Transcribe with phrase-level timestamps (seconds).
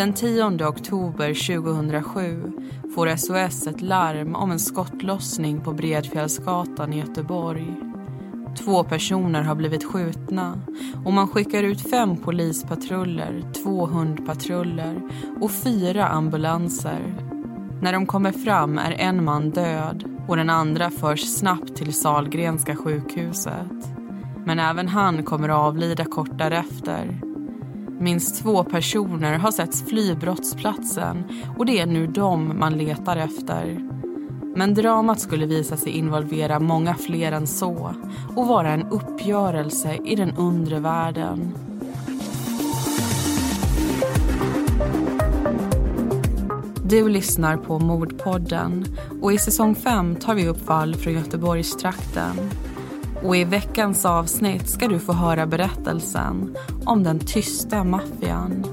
[0.00, 2.52] Den 10 oktober 2007
[2.94, 7.76] får SOS ett larm om en skottlossning på Bredfjällsgatan i Göteborg.
[8.58, 10.60] Två personer har blivit skjutna
[11.04, 15.02] och man skickar ut fem polispatruller, två hundpatruller
[15.40, 17.14] och fyra ambulanser.
[17.82, 22.76] När de kommer fram är en man död och den andra förs snabbt till Salgrenska
[22.76, 23.88] sjukhuset.
[24.44, 27.29] Men även han kommer att avlida kort därefter.
[28.00, 31.24] Minst två personer har setts fly brottsplatsen
[31.58, 33.80] och det är nu dem man letar efter.
[34.56, 37.94] Men dramat skulle visa sig involvera många fler än så
[38.36, 41.54] och vara en uppgörelse i den undre världen.
[46.84, 48.86] Du lyssnar på Mordpodden
[49.22, 52.36] och i säsong 5 tar vi upp fall från Göteborgstrakten.
[53.22, 58.64] Och i veckans avsnitt ska du få höra berättelsen om den tysta maffian.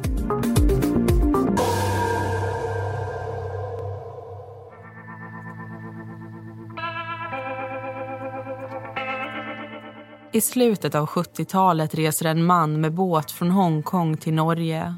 [10.31, 14.95] I slutet av 70-talet reser en man med båt från Hongkong till Norge.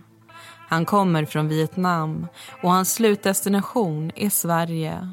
[0.67, 2.27] Han kommer från Vietnam
[2.63, 5.09] och hans slutdestination är Sverige.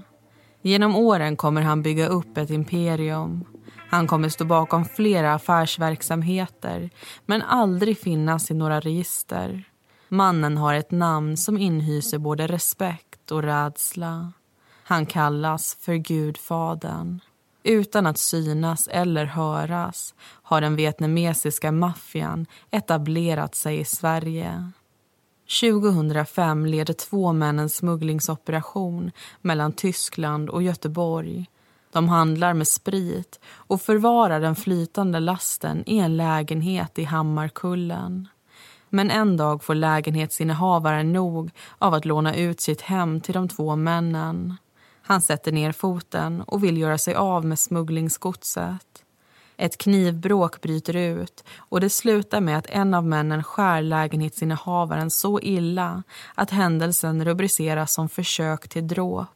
[0.62, 3.44] Genom åren kommer han bygga upp ett imperium.
[3.90, 6.90] Han kommer stå bakom flera affärsverksamheter
[7.26, 9.64] men aldrig finnas i några register.
[10.08, 14.32] Mannen har ett namn som inhyser både respekt och rädsla.
[14.84, 17.20] Han kallas för Gudfadern.
[17.62, 24.70] Utan att synas eller höras har den vietnamesiska maffian etablerat sig i Sverige.
[25.60, 31.46] 2005 leder två män en smugglingsoperation mellan Tyskland och Göteborg.
[31.96, 38.28] De handlar med sprit och förvarar den flytande lasten i en lägenhet i Hammarkullen.
[38.88, 43.76] Men en dag får lägenhetsinnehavaren nog av att låna ut sitt hem till de två
[43.76, 44.56] männen.
[45.02, 49.04] Han sätter ner foten och vill göra sig av med smugglingsgodset.
[49.56, 55.40] Ett knivbråk bryter ut och det slutar med att en av männen skär lägenhetsinnehavaren så
[55.40, 56.02] illa
[56.34, 59.35] att händelsen rubriceras som försök till dråp.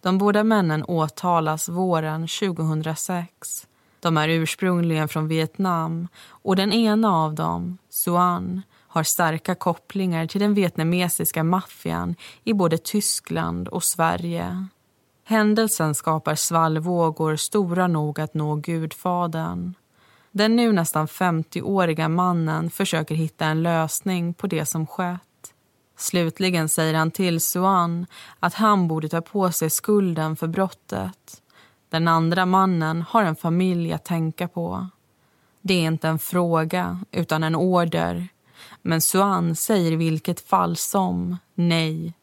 [0.00, 3.66] De båda männen åtalas våren 2006.
[4.00, 10.40] De är ursprungligen från Vietnam och den ena av dem, Suan, har starka kopplingar till
[10.40, 14.66] den vietnamesiska maffian i både Tyskland och Sverige.
[15.24, 19.74] Händelsen skapar svallvågor stora nog att nå Gudfadern.
[20.32, 25.20] Den nu nästan 50-åriga mannen försöker hitta en lösning på det som skett.
[26.00, 28.06] Slutligen säger han till Suan
[28.40, 31.42] att han borde ta på sig skulden för brottet.
[31.88, 34.88] Den andra mannen har en familj att tänka på.
[35.62, 38.28] Det är inte en fråga, utan en order.
[38.82, 42.14] Men Suan säger i vilket fall som nej.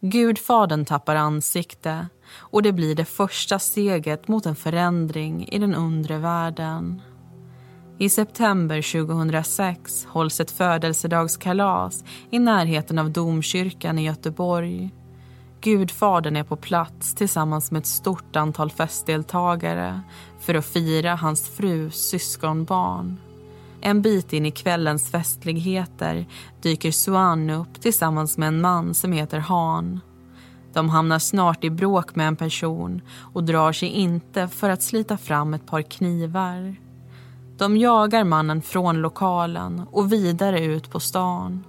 [0.00, 6.18] Gudfadern tappar ansikte och det blir det första steget mot en förändring i den undre
[6.18, 7.02] världen.
[8.00, 14.90] I september 2006 hålls ett födelsedagskalas i närheten av domkyrkan i Göteborg.
[15.60, 20.00] Gudfadern är på plats tillsammans med ett stort antal festdeltagare
[20.40, 23.16] för att fira hans frus syskonbarn.
[23.80, 26.26] En bit in i kvällens festligheter
[26.62, 30.00] dyker Suan upp tillsammans med en man som heter Han.
[30.72, 33.00] De hamnar snart i bråk med en person
[33.34, 36.76] och drar sig inte för att slita fram ett par knivar.
[37.60, 41.64] De jagar mannen från lokalen och vidare ut på stan.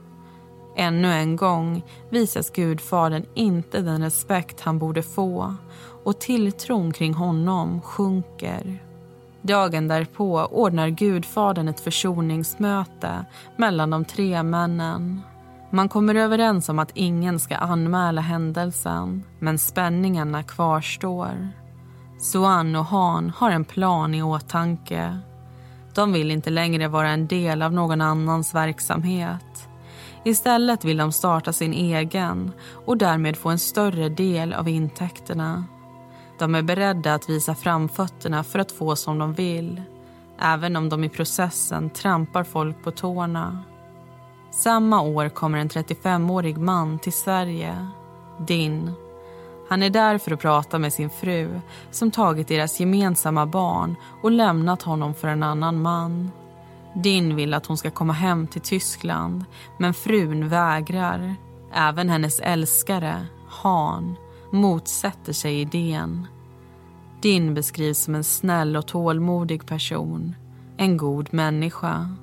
[0.77, 5.55] Ännu en gång visas gudfadern inte den respekt han borde få
[6.03, 8.83] och tilltron kring honom sjunker.
[9.41, 13.25] Dagen därpå ordnar gudfadern ett försoningsmöte
[13.57, 15.21] mellan de tre männen.
[15.71, 21.49] Man kommer överens om att ingen ska anmäla händelsen men spänningarna kvarstår.
[22.19, 25.19] Suan och Han har en plan i åtanke.
[25.95, 29.67] De vill inte längre vara en del av någon annans verksamhet.
[30.25, 32.51] Istället vill de starta sin egen
[32.85, 35.65] och därmed få en större del av intäkterna.
[36.39, 39.81] De är beredda att visa framfötterna för att få som de vill
[40.41, 43.63] även om de i processen trampar folk på tårna.
[44.51, 47.87] Samma år kommer en 35-årig man till Sverige,
[48.47, 48.93] Din.
[49.71, 54.31] Han är där för att prata med sin fru som tagit deras gemensamma barn och
[54.31, 56.31] lämnat honom för en annan man.
[56.95, 59.45] Din vill att hon ska komma hem till Tyskland
[59.77, 61.35] men frun vägrar.
[61.73, 64.15] Även hennes älskare, Han,
[64.51, 66.27] motsätter sig idén.
[67.21, 70.35] Din beskrivs som en snäll och tålmodig person,
[70.77, 72.15] en god människa.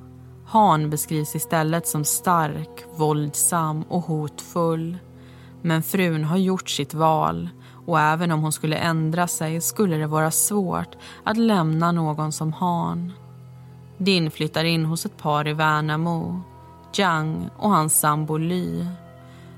[0.47, 4.99] Han beskrivs istället som stark, våldsam och hotfull.
[5.63, 7.49] Men frun har gjort sitt val
[7.87, 12.53] och även om hon skulle ändra sig skulle det vara svårt att lämna någon som
[12.53, 13.13] Han.
[13.99, 16.41] Din flyttar in hos ett par i Värnamo,
[16.93, 18.87] Jiang och hans sambo Ly.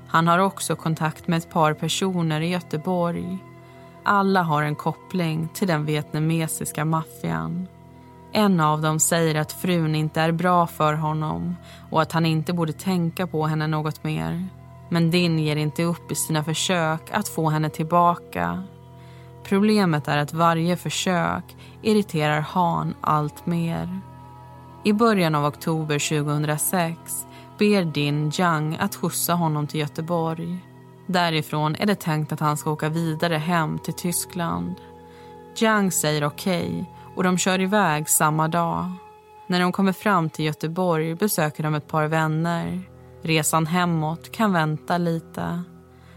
[0.07, 3.37] Han har också kontakt med ett par personer i Göteborg.
[4.03, 7.67] Alla har en koppling till den vietnamesiska maffian.
[8.33, 11.55] En av dem säger att frun inte är bra för honom
[11.89, 14.47] och att han inte borde tänka på henne något mer.
[14.93, 18.63] Men Din ger inte upp i sina försök att få henne tillbaka.
[19.43, 21.43] Problemet är att varje försök
[21.81, 23.99] irriterar Han allt mer.
[24.83, 27.27] I början av oktober 2006
[27.59, 30.57] ber Din Jiang att skjutsa honom till Göteborg.
[31.07, 34.75] Därifrån är det tänkt att han ska åka vidare hem till Tyskland.
[35.55, 36.85] Jiang säger okej okay,
[37.15, 38.91] och de kör iväg samma dag.
[39.47, 42.90] När de kommer fram till Göteborg besöker de ett par vänner.
[43.21, 45.63] Resan hemåt kan vänta lite.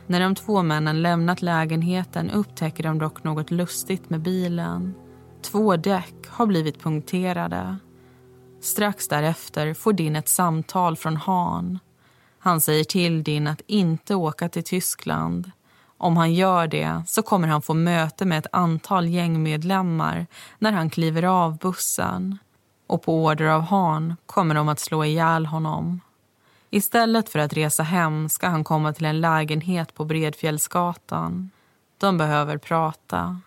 [0.06, 4.94] När de två männen lämnat lägenheten upptäcker de dock något lustigt med bilen.
[5.42, 7.76] Två däck har blivit punkterade.
[8.60, 11.78] Strax därefter får Din ett samtal från Han.
[12.38, 15.50] Han säger till Din att inte åka till Tyskland.
[15.98, 20.26] Om han gör det så kommer han få möte med ett antal gängmedlemmar
[20.58, 22.38] när han kliver av bussen.
[22.86, 26.00] Och på order av Han kommer de att slå ihjäl honom.
[26.74, 31.50] Istället för att resa hem ska han komma till en lägenhet på Bredfjällsgatan.
[31.98, 33.40] De behöver prata.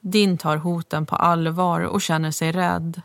[0.00, 3.02] Din tar hoten på allvar och känner sig rädd.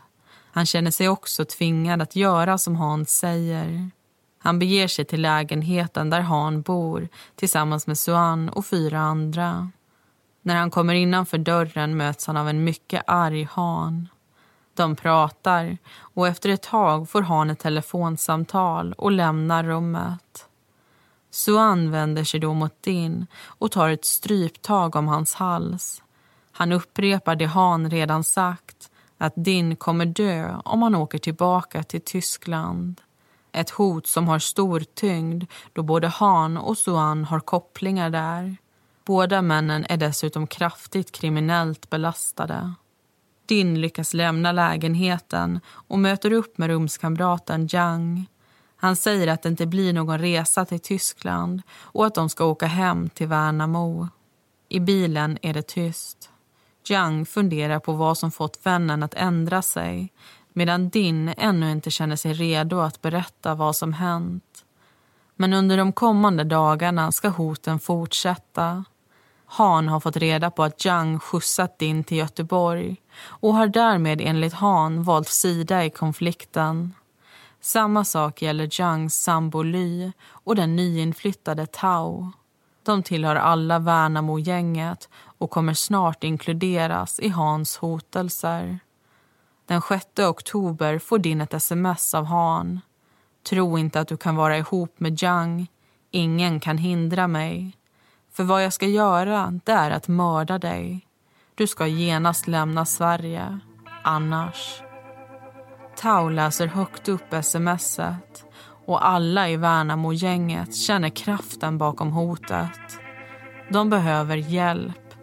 [0.52, 3.90] Han känner sig också tvingad att göra som Hans säger.
[4.38, 9.70] Han beger sig till lägenheten där Han bor tillsammans med Suan och fyra andra.
[10.42, 14.08] När han kommer innanför dörren möts han av en mycket arg Han.
[14.76, 20.48] De pratar och efter ett tag får Han ett telefonsamtal och lämnar rummet.
[21.30, 26.02] Suan vänder sig då mot Din och tar ett stryptag om hans hals.
[26.52, 32.00] Han upprepar det Han redan sagt att Din kommer dö om han åker tillbaka till
[32.00, 33.00] Tyskland.
[33.52, 38.56] Ett hot som har stor tyngd då både Han och Suan har kopplingar där.
[39.04, 42.74] Båda männen är dessutom kraftigt kriminellt belastade.
[43.46, 48.26] Din lyckas lämna lägenheten och möter upp med rumskamraten Jiang.
[48.76, 52.66] Han säger att det inte blir någon resa till Tyskland och att de ska åka
[52.66, 54.08] hem till Värnamo.
[54.68, 56.30] I bilen är det tyst.
[56.86, 60.12] Jiang funderar på vad som fått vännen att ändra sig
[60.52, 64.64] medan Din ännu inte känner sig redo att berätta vad som hänt.
[65.36, 68.84] Men under de kommande dagarna ska hoten fortsätta.
[69.46, 74.52] Han har fått reda på att Jiang skjutsat Din till Göteborg och har därmed enligt
[74.52, 76.94] Han valt sida i konflikten.
[77.60, 82.32] Samma sak gäller Jiangs sambo Ly och den nyinflyttade Tao.
[82.82, 85.08] De tillhör alla Värnamo-gänget
[85.38, 88.78] och kommer snart inkluderas i Hans hotelser.
[89.66, 92.80] Den 6 oktober får din ett sms av Han.
[93.48, 95.66] Tro inte att du kan vara ihop med Jiang.
[96.10, 97.76] Ingen kan hindra mig.
[98.36, 101.06] För vad jag ska göra, det är att mörda dig.
[101.54, 103.58] Du ska genast lämna Sverige.
[104.04, 104.82] Annars...
[105.96, 108.44] Tau läser högt upp smset
[108.86, 113.00] och alla i Värnamo-gänget känner kraften bakom hotet.
[113.70, 115.14] De behöver hjälp,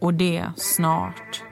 [0.00, 1.42] och det snart.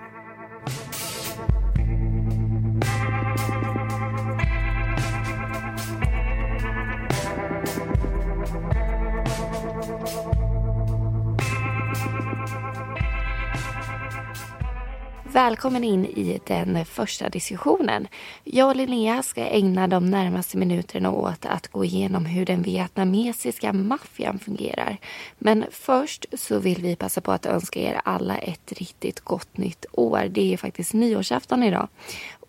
[15.33, 18.09] Välkommen in i den första diskussionen.
[18.45, 23.73] Jag och Linnea ska ägna de närmaste minuterna åt att gå igenom hur den vietnamesiska
[23.73, 24.97] maffian fungerar.
[25.39, 29.87] Men först så vill vi passa på att önska er alla ett riktigt gott nytt
[29.93, 30.29] år.
[30.31, 31.89] Det är faktiskt nyårsafton idag.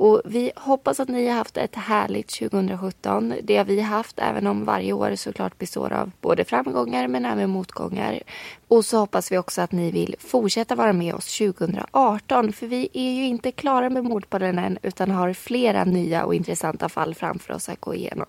[0.01, 3.33] Och vi hoppas att ni har haft ett härligt 2017.
[3.43, 7.49] Det har vi haft, även om varje år såklart består av både framgångar men även
[7.49, 8.19] motgångar.
[8.67, 12.53] Och så hoppas vi också att ni vill fortsätta vara med oss 2018.
[12.53, 16.89] För vi är ju inte klara med Mordpodden än utan har flera nya och intressanta
[16.89, 18.27] fall framför oss att gå igenom.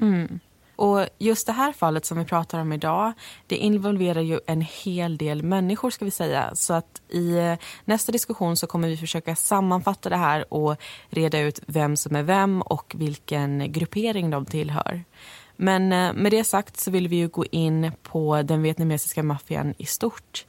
[0.00, 0.40] Mm.
[0.76, 3.12] Och just det här fallet som vi pratar om idag,
[3.46, 6.54] det involverar ju en hel del människor ska vi säga.
[6.54, 7.54] Så att i eh,
[7.84, 10.76] nästa diskussion så kommer vi försöka sammanfatta det här och
[11.10, 15.04] reda ut vem som är vem och vilken gruppering de tillhör.
[15.56, 19.74] Men eh, med det sagt så vill vi ju gå in på den vietnamesiska maffian
[19.78, 20.46] i stort.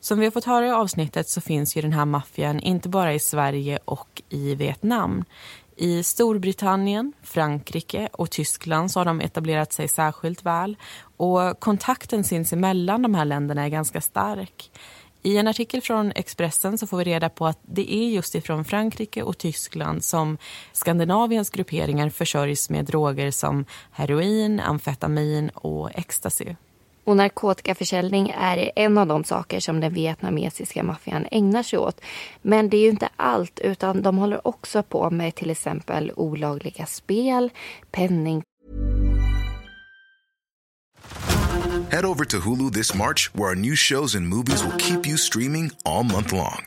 [0.00, 3.14] Som vi har fått höra i avsnittet så finns ju den här maffian inte bara
[3.14, 5.24] i Sverige och i Vietnam.
[5.80, 10.76] I Storbritannien, Frankrike och Tyskland så har de etablerat sig särskilt väl
[11.16, 14.70] och kontakten sinsemellan de här länderna är ganska stark.
[15.22, 18.64] I en artikel från Expressen så får vi reda på att det är just ifrån
[18.64, 20.38] Frankrike och Tyskland som
[20.72, 26.54] Skandinaviens grupperingar försörjs med droger som heroin, amfetamin och ecstasy.
[27.08, 32.00] Och narkotikaförsäljning är en av de saker som den vietnamesiska maffian ägnar sig åt.
[32.42, 36.86] Men det är ju inte allt, utan de håller också på med till exempel olagliga
[36.86, 37.50] spel,
[37.90, 38.42] penning...
[41.90, 45.16] Head over to Hulu this March where our new shows and movies will keep you
[45.16, 46.66] streaming all month long.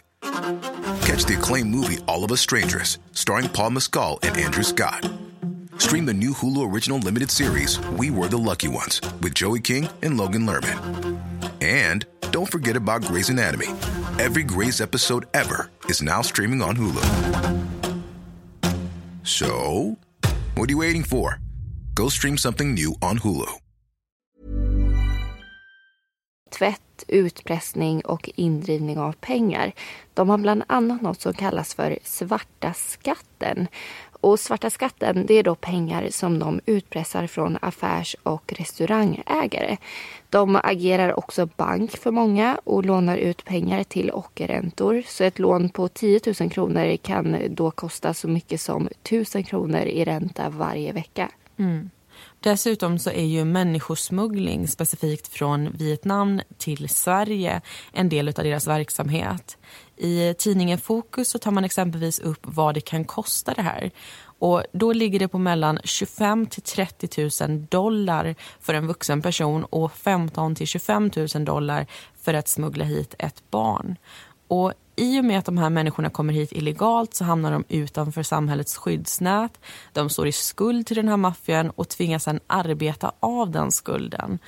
[1.01, 5.30] Catch the acclaimed movie All of us strangers starring Paul Mescal and Andrew Scott.
[5.81, 9.89] Stream the new Hulu Original Limited series, We Were the Lucky Ones, with Joey King
[10.03, 10.77] and Logan Lerman.
[11.59, 13.67] And don't forget about Grey's Anatomy.
[14.19, 17.01] Every Grey's episode ever is now streaming on Hulu.
[19.23, 19.97] So,
[20.55, 21.39] what are you waiting for?
[21.95, 23.49] Go stream something new on Hulu.
[26.51, 29.71] Tvätt, utpressning och indrivning av pengar.
[30.13, 33.67] De har bland annat något som kallas för svarta skatten.
[34.21, 39.77] Och svarta skatten det är då pengar som de utpressar från affärs och restaurangägare.
[40.29, 45.03] De agerar också bank för många och lånar ut pengar till ockerräntor.
[45.07, 49.81] Så ett lån på 10 000 kronor kan då kosta så mycket som 1000 kronor
[49.81, 51.31] i ränta varje vecka.
[51.57, 51.89] Mm.
[52.39, 57.61] Dessutom så är ju människosmuggling specifikt från Vietnam till Sverige
[57.91, 59.57] en del av deras verksamhet.
[60.01, 63.91] I tidningen Fokus så tar man exempelvis upp vad det kan kosta det här.
[64.39, 69.63] Och då ligger det på mellan 25 till 30 000 dollar för en vuxen person
[69.63, 71.85] och 15 till 25 000 dollar
[72.21, 73.95] för att smuggla hit ett barn.
[74.47, 78.23] Och i och med att de här människorna kommer hit illegalt så hamnar de utanför
[78.23, 79.59] samhällets skyddsnät.
[79.93, 84.39] De står i skuld till den här maffian och tvingas sedan arbeta av den skulden.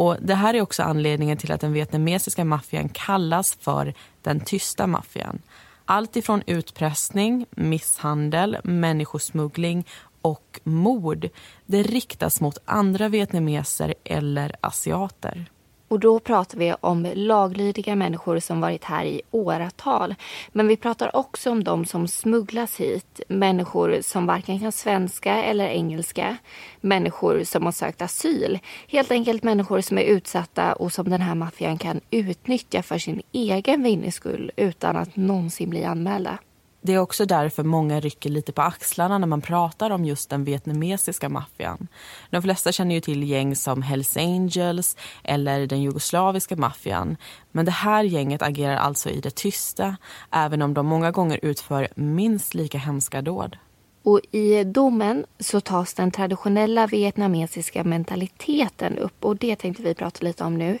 [0.00, 4.86] Och det här är också anledningen till att den vietnamesiska maffian kallas för den tysta
[4.86, 5.42] maffian.
[5.84, 9.86] Allt ifrån utpressning, misshandel, människosmuggling
[10.22, 11.28] och mord
[11.66, 15.50] det riktas mot andra vietnameser eller asiater.
[15.90, 20.14] Och då pratar vi om laglydiga människor som varit här i åratal.
[20.52, 23.20] Men vi pratar också om de som smugglas hit.
[23.28, 26.36] Människor som varken kan svenska eller engelska.
[26.80, 28.58] Människor som har sökt asyl.
[28.88, 33.22] Helt enkelt människor som är utsatta och som den här maffian kan utnyttja för sin
[33.32, 36.38] egen vinnings skull utan att någonsin bli anmälda.
[36.82, 40.44] Det är också därför många rycker lite på axlarna när man pratar om just den
[40.44, 41.88] vietnamesiska maffian.
[42.30, 47.16] De flesta känner ju till gäng som Hells Angels eller den jugoslaviska maffian.
[47.52, 49.96] Men det här gänget agerar alltså i det tysta,
[50.30, 53.56] även om de många gånger utför minst lika hemska dåd.
[54.02, 60.24] Och I domen så tas den traditionella vietnamesiska mentaliteten upp och det tänkte vi prata
[60.24, 60.78] lite om nu.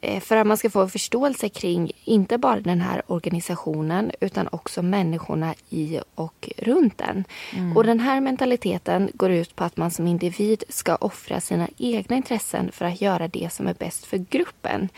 [0.00, 4.82] Eh, för att man ska få förståelse kring inte bara den här organisationen utan också
[4.82, 7.24] människorna i och runt den.
[7.56, 7.76] Mm.
[7.76, 12.16] Och den här mentaliteten går ut på att man som individ ska offra sina egna
[12.16, 14.88] intressen för att göra det som är bäst för gruppen.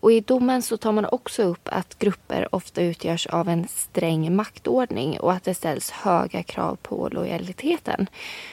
[0.00, 4.36] Och I domen så tar man också upp att grupper ofta utgörs av en sträng
[4.36, 8.06] maktordning och att det ställs höga krav på lojaliteten.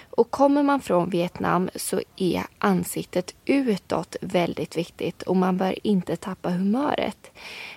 [0.09, 6.15] Och kommer man från Vietnam så är ansiktet utåt väldigt viktigt och man bör inte
[6.15, 7.31] tappa humöret.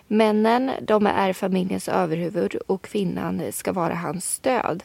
[0.06, 4.82] Männen de är familjens överhuvud och kvinnan ska vara hans stöd.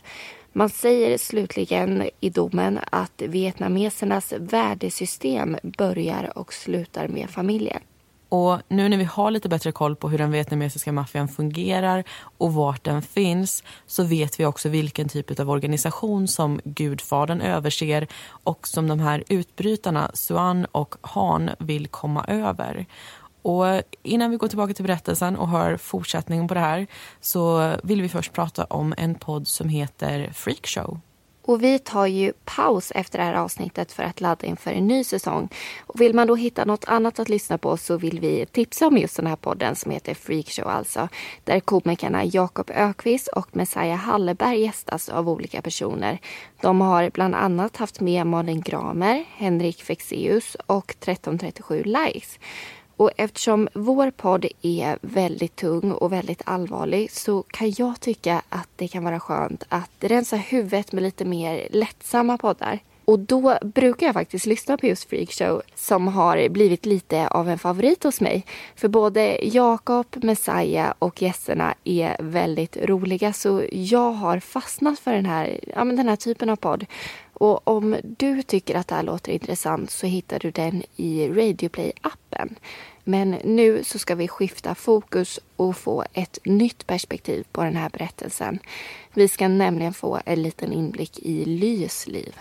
[0.54, 7.82] Man säger slutligen i domen att vietnamesernas värdesystem börjar och slutar med familjen.
[8.32, 12.04] Och nu när vi har lite bättre koll på hur den vietnamesiska maffian fungerar
[12.38, 18.08] och vart den finns så vet vi också vilken typ av organisation som gudfadern överser
[18.44, 22.86] och som de här utbrytarna Suan och Han vill komma över.
[23.42, 23.66] Och
[24.04, 26.88] innan vi går tillbaka till berättelsen och hör fortsättningen på det här
[27.22, 31.00] så vill vi först prata om en podd som heter Freakshow.
[31.42, 35.04] Och vi tar ju paus efter det här avsnittet för att ladda inför en ny
[35.04, 35.50] säsong.
[35.82, 38.98] Och vill man då hitta något annat att lyssna på så vill vi tipsa om
[38.98, 41.08] just den här podden som heter Freakshow alltså.
[41.44, 46.20] Där komikerna Jakob Ökvist och Messiah Halleberg gästas av olika personer.
[46.62, 52.40] De har bland annat haft med Malin Gramer, Henrik Fexeus och 1337 Likes.
[53.02, 58.70] Och eftersom vår podd är väldigt tung och väldigt allvarlig så kan jag tycka att
[58.76, 62.80] det kan vara skönt att rensa huvudet med lite mer lättsamma poddar.
[63.12, 67.60] Och då brukar jag faktiskt lyssna på just Freakshow som har blivit lite av en
[67.60, 68.46] favorit hos mig.
[68.76, 75.26] För både Jakob, Messiah och gästerna är väldigt roliga så jag har fastnat för den
[75.26, 76.86] här, ja, men den här typen av podd.
[77.34, 82.56] Och om du tycker att det här låter intressant så hittar du den i Radioplay-appen.
[83.04, 87.90] Men nu så ska vi skifta fokus och få ett nytt perspektiv på den här
[87.90, 88.60] berättelsen.
[89.14, 92.36] Vi ska nämligen få en liten inblick i Lys liv.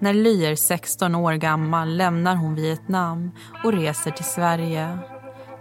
[0.00, 3.30] När Ly är 16 år gammal lämnar hon Vietnam
[3.64, 4.98] och reser till Sverige.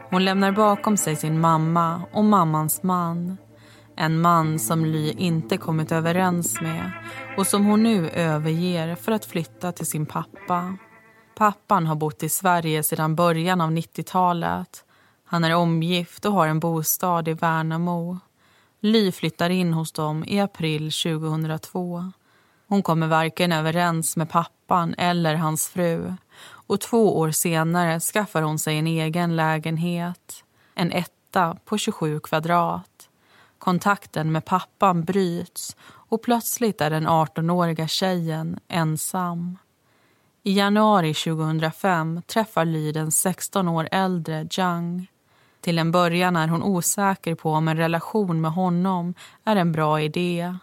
[0.09, 3.37] Hon lämnar bakom sig sin mamma och mammans man.
[3.95, 6.91] En man som Ly inte kommit överens med
[7.37, 10.77] och som hon nu överger för att flytta till sin pappa.
[11.35, 14.83] Pappan har bott i Sverige sedan början av 90-talet.
[15.25, 18.19] Han är omgift och har en bostad i Värnamo.
[18.81, 22.11] Ly flyttar in hos dem i april 2002.
[22.67, 26.13] Hon kommer varken överens med pappan eller hans fru
[26.67, 30.43] och två år senare skaffar hon sig en egen lägenhet.
[30.75, 33.09] En etta på 27 kvadrat.
[33.59, 39.57] Kontakten med pappan bryts och plötsligt är den 18-åriga tjejen ensam.
[40.43, 45.07] I januari 2005 träffar Ly den 16 år äldre Jang.
[45.61, 50.01] Till en början är hon osäker på om en relation med honom är en bra
[50.01, 50.55] idé.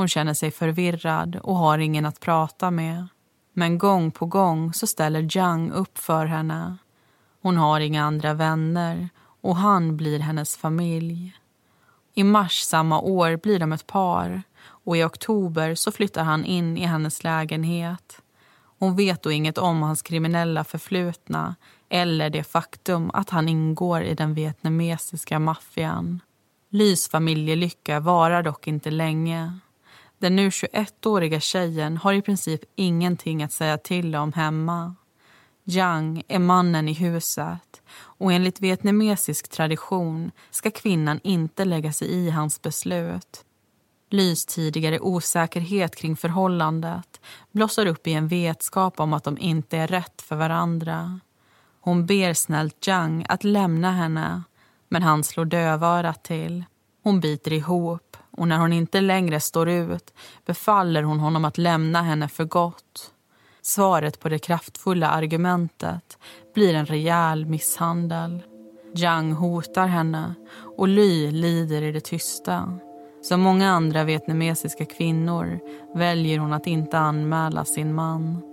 [0.00, 3.08] Hon känner sig förvirrad och har ingen att prata med.
[3.52, 6.76] Men gång på gång så ställer Zhang upp för henne.
[7.42, 9.08] Hon har inga andra vänner
[9.40, 11.36] och han blir hennes familj.
[12.14, 16.78] I mars samma år blir de ett par och i oktober så flyttar han in
[16.78, 18.22] i hennes lägenhet.
[18.78, 21.54] Hon vet då inget om hans kriminella förflutna
[21.88, 26.20] eller det faktum att han ingår i den vietnamesiska maffian.
[26.70, 29.60] Lys familjelycka varar dock inte länge.
[30.20, 34.94] Den nu 21-åriga tjejen har i princip ingenting att säga till om hemma.
[35.64, 42.30] Yang är mannen i huset och enligt vietnamesisk tradition ska kvinnan inte lägga sig i
[42.30, 43.44] hans beslut.
[44.10, 49.86] Lys tidigare osäkerhet kring förhållandet blossar upp i en vetskap om att de inte är
[49.86, 51.20] rätt för varandra.
[51.80, 54.42] Hon ber snällt Yang att lämna henne
[54.88, 56.64] men han slår dövörat till.
[57.02, 60.14] Hon biter ihop och när hon inte längre står ut
[60.46, 63.12] befaller hon honom att lämna henne för gott.
[63.62, 66.18] Svaret på det kraftfulla argumentet
[66.54, 68.42] blir en rejäl misshandel.
[68.94, 70.34] Jiang hotar henne
[70.76, 72.78] och Ly lider i det tysta.
[73.22, 75.60] Som många andra vietnamesiska kvinnor
[75.94, 78.49] väljer hon att inte anmäla sin man.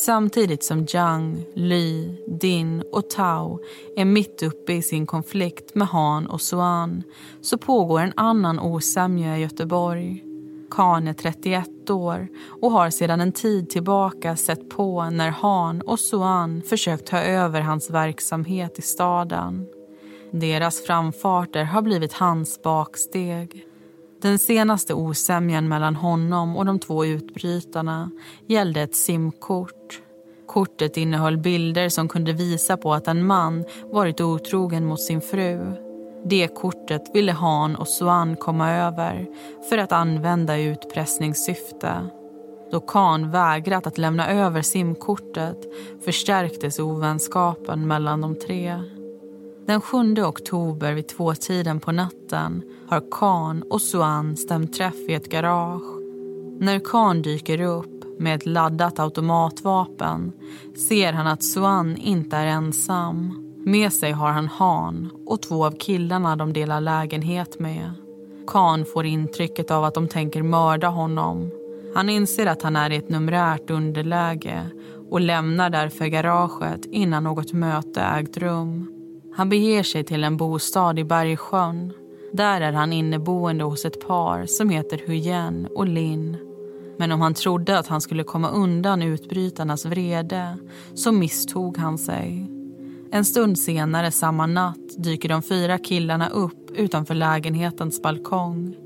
[0.00, 3.60] Samtidigt som Jiang, Ly, Din och Tao
[3.96, 7.02] är mitt uppe i sin konflikt med Han och Suan
[7.40, 10.24] så pågår en annan osämja i Göteborg.
[10.70, 12.28] Khan är 31 år
[12.62, 17.60] och har sedan en tid tillbaka sett på när Han och Suan försökt ta över
[17.60, 19.66] hans verksamhet i staden.
[20.32, 23.66] Deras framfarter har blivit hans baksteg.
[24.22, 28.10] Den senaste osämjan mellan honom och de två utbrytarna
[28.46, 30.00] gällde ett simkort.
[30.46, 35.60] Kortet innehöll bilder som kunde visa på att en man varit otrogen mot sin fru.
[36.24, 39.26] Det kortet ville Han och Suan komma över
[39.68, 41.92] för att använda i utpressningssyfte.
[42.70, 45.58] Då Khan vägrat att lämna över simkortet
[46.04, 48.80] förstärktes ovänskapen mellan de tre.
[49.66, 55.30] Den 7 oktober vid tvåtiden på natten har Khan och Suan stämt träff i ett
[55.30, 56.00] garage.
[56.60, 60.32] När Khan dyker upp med ett laddat automatvapen
[60.88, 63.46] ser han att Suan inte är ensam.
[63.64, 67.92] Med sig har han Han och två av killarna de delar lägenhet med.
[68.46, 71.50] Khan får intrycket av att de tänker mörda honom.
[71.94, 74.70] Han inser att han är i ett numerärt underläge
[75.10, 78.99] och lämnar därför garaget innan något möte ägt rum.
[79.32, 81.92] Han beger sig till en bostad i Bergsjön.
[82.32, 86.36] Där är han inneboende hos ett par som heter Huyen och Lin.
[86.98, 90.56] Men om han trodde att han skulle komma undan utbrytarnas vrede
[90.94, 92.50] så misstog han sig.
[93.10, 98.76] En stund senare samma natt dyker de fyra killarna upp utanför lägenhetens balkong.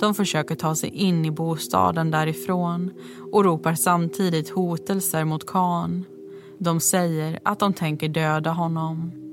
[0.00, 2.90] De försöker ta sig in i bostaden därifrån
[3.32, 6.04] och ropar samtidigt hotelser mot Khan.
[6.58, 9.25] De säger att de tänker döda honom.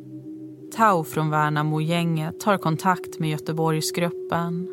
[0.76, 4.68] Tau från Värnamo-gänget tar kontakt med Göteborgsgruppen.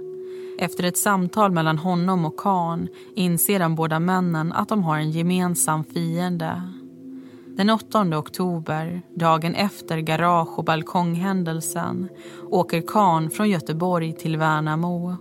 [0.59, 5.11] Efter ett samtal mellan honom och Khan inser de båda männen att de har en
[5.11, 6.63] gemensam fiende.
[7.57, 12.09] Den 8 oktober, dagen efter garage och balkonghändelsen
[12.51, 15.17] åker Khan från Göteborg till Värnamo.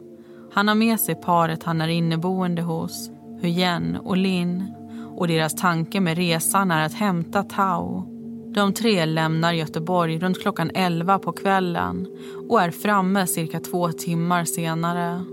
[0.53, 3.09] Han har med sig paret han är inneboende hos,
[3.41, 4.73] Huyen och Linn
[5.15, 8.18] och deras tanke med resan är att hämta Tau
[8.53, 12.07] de tre lämnar Göteborg runt klockan 11 på kvällen
[12.49, 15.25] och är framme cirka två timmar senare.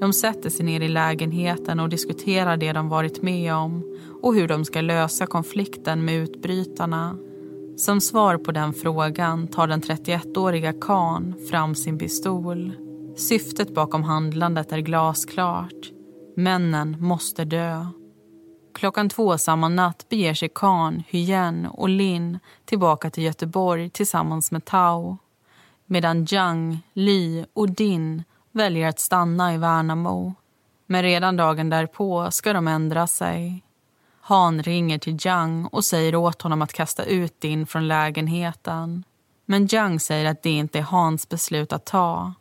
[0.00, 4.48] De sätter sig ner i lägenheten och diskuterar det de varit med om och hur
[4.48, 7.16] de ska lösa konflikten med utbrytarna.
[7.76, 12.72] Som svar på den frågan tar den 31-åriga Khan fram sin pistol.
[13.16, 15.92] Syftet bakom handlandet är glasklart.
[16.36, 17.86] Männen måste dö.
[18.78, 24.64] Klockan två samma natt beger sig Khan, Hyen och Lin tillbaka till Göteborg tillsammans med
[24.64, 25.18] Tao
[25.86, 30.34] medan Zhang, Li och Din väljer att stanna i Värnamo.
[30.86, 33.64] Men redan dagen därpå ska de ändra sig.
[34.20, 39.04] Han ringer till Zhang och säger åt honom att kasta ut Din från lägenheten.
[39.46, 42.32] Men Zhang säger att det inte är Hans beslut att ta.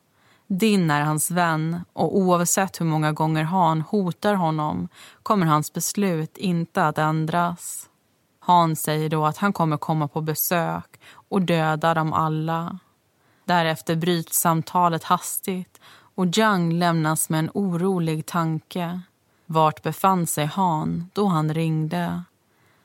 [0.47, 4.88] Din är hans vän och oavsett hur många gånger Han hotar honom
[5.23, 7.89] kommer hans beslut inte att ändras.
[8.39, 12.79] Han säger då att han kommer komma på besök och döda dem alla.
[13.45, 15.81] Därefter bryts samtalet hastigt
[16.15, 19.01] och Zhang lämnas med en orolig tanke.
[19.45, 22.23] Vart befann sig Han då han ringde?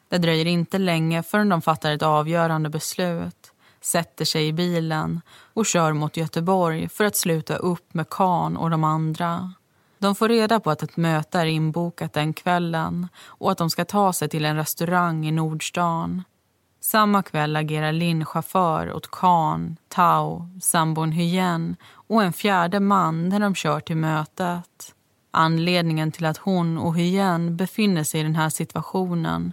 [0.08, 3.41] Det dröjer inte länge förrän de fattar ett avgörande beslut
[3.82, 5.20] sätter sig i bilen
[5.54, 9.52] och kör mot Göteborg för att sluta upp med Kan och de andra.
[9.98, 13.84] De får reda på att ett möte är inbokat den kvällen och att de ska
[13.84, 16.22] ta sig till en restaurang i Nordstan.
[16.80, 23.40] Samma kväll agerar Linn chaufför åt Khan, Tao, sambon Hyen och en fjärde man när
[23.40, 24.94] de kör till mötet.
[25.30, 29.52] Anledningen till att hon och Hyen befinner sig i den här situationen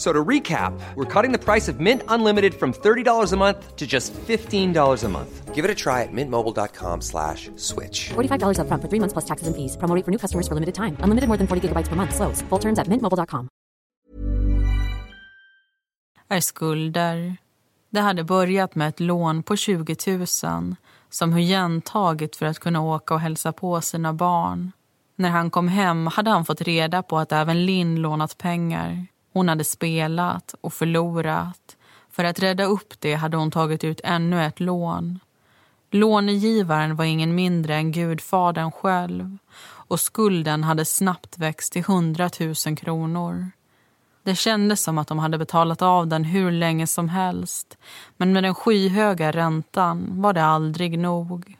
[0.00, 3.86] So to recap, we're cutting the price of Mint Unlimited from $30 a month to
[3.86, 5.54] just $15 a month.
[5.54, 8.08] Give it a try at mintmobile.com slash switch.
[8.08, 9.76] $45 up front for three months plus taxes and fees.
[9.76, 10.96] Promo for new customers for limited time.
[11.04, 12.14] Unlimited more than 40 gigabytes per month.
[12.14, 12.40] Slows.
[12.48, 13.48] Full terms at mintmobile.com.
[16.28, 17.36] Är skulder.
[17.90, 20.26] Det hade börjat med ett lån på 20 000
[21.10, 24.72] som Huyen tagit för att kunna åka och hälsa på sina barn.
[25.16, 29.06] När han kom hem hade han fått reda på att även Linn lånat pengar.
[29.32, 31.76] Hon hade spelat och förlorat.
[32.10, 35.18] För att rädda upp det hade hon tagit ut ännu ett lån.
[35.90, 42.76] Lånegivaren var ingen mindre än gudfadern själv och skulden hade snabbt växt till 100 000
[42.76, 43.50] kronor.
[44.22, 47.78] Det kändes som att de hade betalat av den hur länge som helst
[48.16, 51.59] men med den skyhöga räntan var det aldrig nog.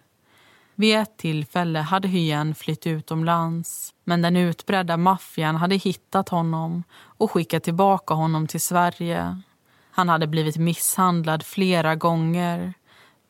[0.81, 7.31] Vid ett tillfälle hade Hyen flytt utomlands men den utbredda maffian hade hittat honom och
[7.31, 9.41] skickat tillbaka honom till Sverige.
[9.91, 12.75] Han hade blivit misshandlad flera gånger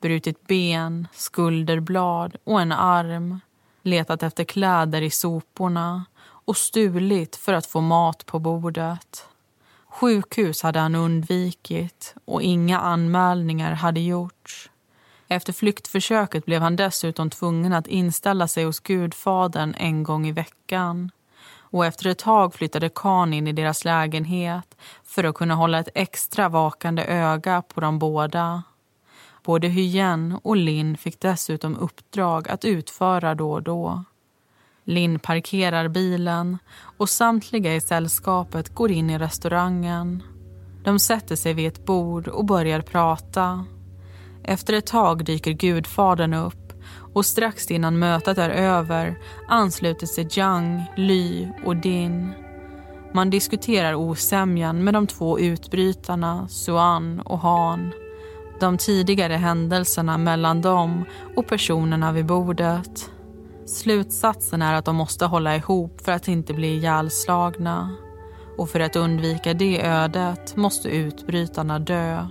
[0.00, 3.40] brutit ben, skulderblad och en arm
[3.82, 9.26] letat efter kläder i soporna och stulit för att få mat på bordet.
[9.88, 14.70] Sjukhus hade han undvikit och inga anmälningar hade gjorts.
[15.32, 21.10] Efter flyktförsöket blev han dessutom tvungen att inställa sig hos gudfadern en gång i veckan.
[21.56, 25.88] Och efter ett tag flyttade Khan in i deras lägenhet för att kunna hålla ett
[25.94, 28.62] extra vakande öga på de båda.
[29.44, 34.04] Både Hyen och Lin fick dessutom uppdrag att utföra då och då.
[34.84, 36.58] Linn parkerar bilen
[36.98, 40.22] och samtliga i sällskapet går in i restaurangen.
[40.84, 43.64] De sätter sig vid ett bord och börjar prata.
[44.44, 46.72] Efter ett tag dyker gudfadern upp
[47.14, 52.32] och strax innan mötet är över ansluter sig Zhang, Ly och Din.
[53.14, 57.92] Man diskuterar osämjan med de två utbrytarna Suan och Han.
[58.60, 61.04] De tidigare händelserna mellan dem
[61.36, 63.10] och personerna vid bordet.
[63.66, 67.96] Slutsatsen är att de måste hålla ihop för att inte bli ihjälslagna.
[68.58, 72.26] Och för att undvika det ödet måste utbrytarna dö.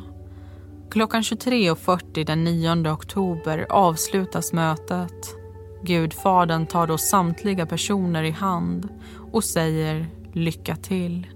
[0.92, 5.36] Klockan 23.40 den 9 oktober avslutas mötet.
[5.84, 8.90] Gudfadern tar då samtliga personer i hand
[9.32, 11.28] och säger lycka till.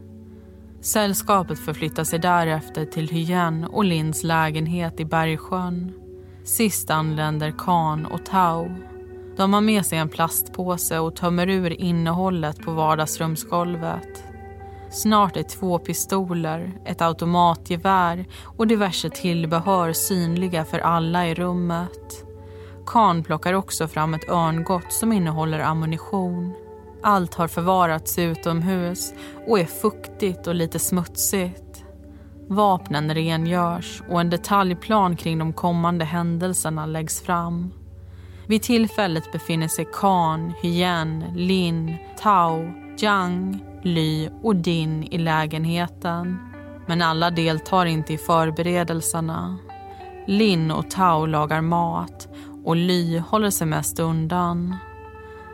[0.81, 5.93] Sällskapet förflyttar sig därefter till Hyen och Linds lägenhet i Bergsjön.
[6.43, 8.69] Sist anländer Khan och Tau.
[9.37, 14.23] De har med sig en plastpåse och tömmer ur innehållet på vardagsrumsgolvet.
[14.93, 18.25] Snart är två pistoler, ett automatgevär
[18.57, 22.25] och diverse tillbehör synliga för alla i rummet.
[22.85, 26.53] Khan plockar också fram ett örngott som innehåller ammunition.
[27.03, 29.13] Allt har förvarats utomhus
[29.47, 31.83] och är fuktigt och lite smutsigt.
[32.47, 37.73] Vapnen rengörs och en detaljplan kring de kommande händelserna läggs fram.
[38.47, 46.37] Vid tillfället befinner sig Khan, Hyen, Lin, Tao, Jiang, Ly och Din i lägenheten.
[46.85, 49.57] Men alla deltar inte i förberedelserna.
[50.27, 52.27] Lin och Tao lagar mat
[52.63, 54.75] och Ly håller sig mest undan.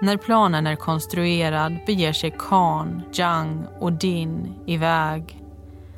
[0.01, 5.43] När planen är konstruerad beger sig Khan, Jiang och Din iväg.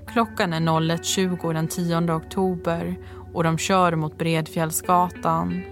[0.08, 2.96] Klockan är 01.20 den 10 oktober
[3.34, 5.63] och de kör mot Bredfjällsgatan.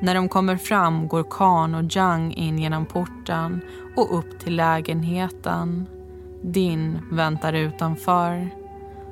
[0.00, 3.60] När de kommer fram går Khan och Jiang in genom porten
[3.96, 5.86] och upp till lägenheten.
[6.42, 8.50] Din väntar utanför.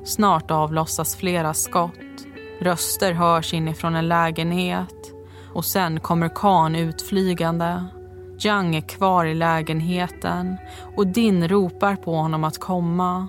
[0.03, 2.25] Snart avlossas flera skott.
[2.59, 5.13] Röster hörs inifrån en lägenhet
[5.53, 7.85] och sen kommer Khan utflygande.
[8.39, 10.57] Jiang är kvar i lägenheten
[10.95, 13.27] och Din ropar på honom att komma.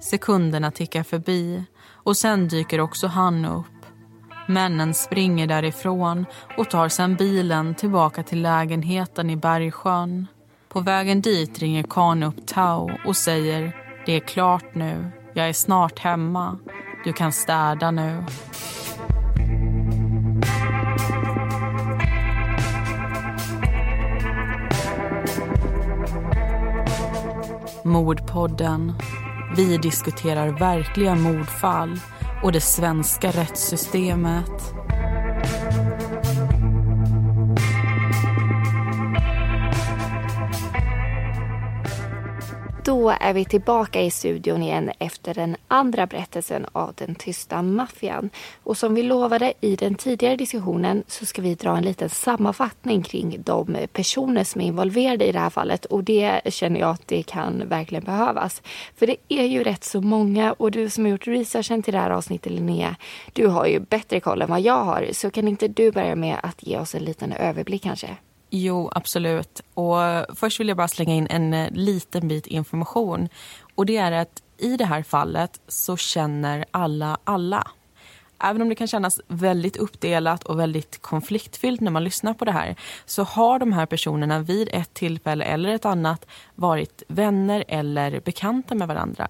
[0.00, 3.66] Sekunderna tickar förbi och sen dyker också han upp.
[4.48, 6.26] Männen springer därifrån
[6.58, 10.26] och tar sen bilen tillbaka till lägenheten i Bergsjön.
[10.74, 15.52] På vägen dit ringer Khan upp Tao och säger det är klart nu, jag är
[15.52, 16.58] snart hemma.
[17.04, 18.24] Du kan städa nu.
[27.84, 28.92] Mordpodden.
[29.56, 32.00] Vi diskuterar verkliga mordfall
[32.42, 34.83] och det svenska rättssystemet.
[42.84, 48.30] Då är vi tillbaka i studion igen efter den andra berättelsen av den tysta maffian.
[48.62, 53.02] Och som vi lovade i den tidigare diskussionen så ska vi dra en liten sammanfattning
[53.02, 55.84] kring de personer som är involverade i det här fallet.
[55.84, 58.62] Och det känner jag att det kan verkligen behövas.
[58.96, 62.00] För det är ju rätt så många och du som har gjort researchen till det
[62.00, 62.96] här avsnittet Linnea,
[63.32, 65.08] du har ju bättre koll än vad jag har.
[65.12, 68.16] Så kan inte du börja med att ge oss en liten överblick kanske?
[68.56, 69.60] Jo, absolut.
[69.74, 69.96] Och
[70.34, 73.28] först vill jag bara slänga in en eh, liten bit information.
[73.74, 77.70] Och det är att i det här fallet så känner alla alla.
[78.42, 82.52] Även om det kan kännas väldigt uppdelat och väldigt konfliktfyllt när man lyssnar på det
[82.52, 88.20] här så har de här personerna vid ett tillfälle eller ett annat varit vänner eller
[88.20, 89.28] bekanta med varandra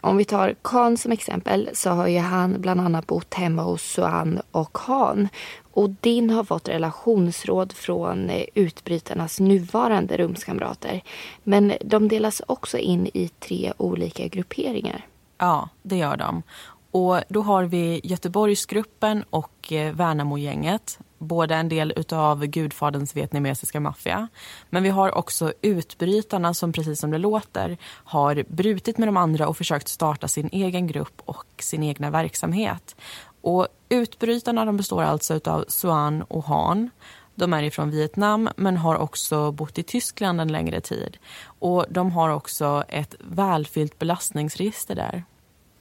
[0.00, 3.82] om vi tar Khan som exempel så har ju han bland annat bott hemma hos
[3.82, 5.28] Suan och Khan.
[5.72, 11.02] Och Din har fått relationsråd från eh, utbrytarnas nuvarande rumskamrater.
[11.42, 15.06] Men de delas också in i tre olika grupperingar.
[15.38, 16.42] Ja, det gör de.
[16.90, 20.98] Och då har vi Göteborgsgruppen och eh, Värnamogänget.
[21.18, 24.28] Både en del av gudfaderns vietnamesiska maffia.
[24.70, 29.48] Men vi har också utbrytarna som precis som det låter har brutit med de andra
[29.48, 32.96] och försökt starta sin egen grupp och sin egna verksamhet.
[33.40, 36.90] Och utbrytarna de består alltså av Suan och Han.
[37.34, 41.16] De är ifrån Vietnam men har också bott i Tyskland en längre tid.
[41.58, 45.24] Och de har också ett välfyllt belastningsregister där.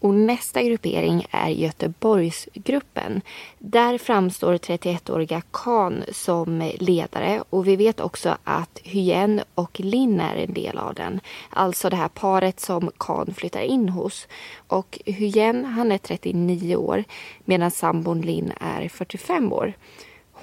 [0.06, 3.22] Och nästa gruppering är Göteborgsgruppen.
[3.60, 10.36] Där framstår 31-åriga Khan som ledare och vi vet också att Hyen och Lin är
[10.36, 11.20] en del av den.
[11.50, 14.28] Alltså det här paret som Khan flyttar in hos.
[14.68, 17.04] Och Hyen han är 39 år
[17.46, 19.74] medan sambon Lin är 45 år.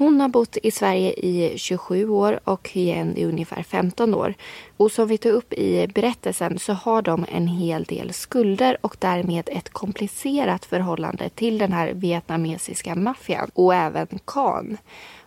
[0.02, 4.34] Hon har bott i Sverige i 27 år och Hyen i ungefär 15 år.
[4.76, 8.96] Och som vi tog upp i berättelsen så har de en hel del skulder och
[8.98, 14.76] därmed ett komplicerat förhållande till den här vietnamesiska maffian och även Khan.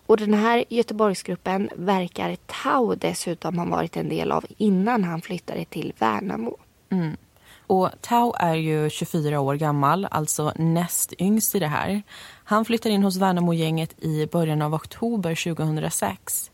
[0.06, 5.66] Och den här Göteborgsgruppen verkar Tao dessutom ha varit en del av innan han flyttade
[5.66, 6.58] till Värnamo.
[6.90, 7.18] Mm.
[7.68, 12.04] Och Tao är ju 24 år gammal, alltså näst yngst i det här.
[12.48, 16.52] Han flyttar in hos Värnamo-gänget i början av oktober 2006.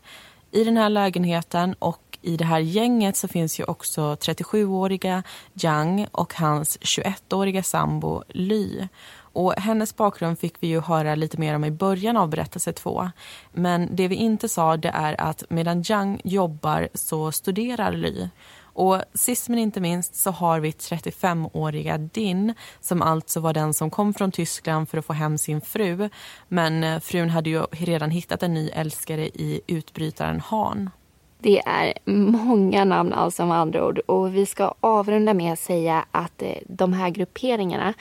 [0.50, 5.22] I den här lägenheten och i det här gänget så finns ju också 37-åriga
[5.54, 8.88] Yang och hans 21-åriga sambo Ly.
[9.14, 13.10] Och hennes bakgrund fick vi ju höra lite mer om i början av berättelse 2.
[13.52, 18.28] Men det vi inte sa det är att medan Yang jobbar så studerar Ly.
[18.72, 23.90] Och sist men inte minst så har vi 35-åriga Din som alltså var den som
[23.90, 26.08] kom från Tyskland för att få hem sin fru.
[26.48, 30.90] Men eh, frun hade ju redan hittat en ny älskare i utbrytaren Han.
[31.38, 36.04] Det är många namn alltså med andra ord och vi ska avrunda med att säga
[36.10, 37.94] att eh, de här grupperingarna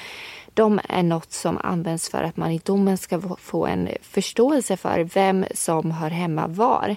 [0.54, 5.00] de är något som används för att man i domen ska få en förståelse för
[5.00, 6.96] vem som hör hemma var.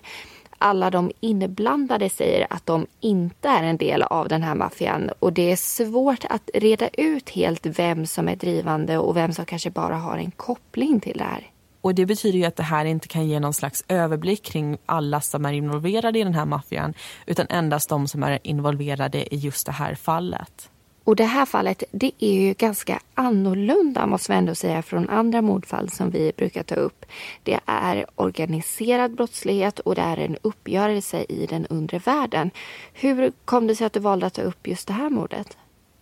[0.67, 5.33] Alla de inblandade säger att de inte är en del av den här maffian och
[5.33, 9.71] det är svårt att reda ut helt vem som är drivande och vem som kanske
[9.71, 11.51] bara har en koppling till det här.
[11.81, 15.21] Och Det betyder ju att det här inte kan ge någon slags överblick kring alla
[15.21, 16.95] som är involverade i den här maffian
[17.27, 20.71] utan endast de som är involverade i just det här fallet.
[21.05, 25.43] Och det här fallet det är ju ganska annorlunda måste vi ändå säga från andra
[25.43, 27.07] mordfall som vi brukar ta upp.
[27.43, 32.51] Det är organiserad brottslighet och det är en uppgörelse i den undre världen.
[32.93, 35.57] Hur kom det sig att du valde att ta upp just det här mordet?